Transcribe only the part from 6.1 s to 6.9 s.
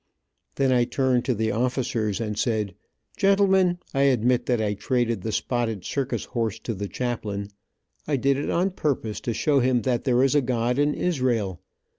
horse to the